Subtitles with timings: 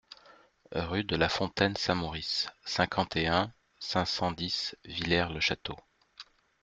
[0.71, 5.75] Rue de la Fontaine Saint-Maurice, cinquante et un, cinq cent dix Villers-le-Château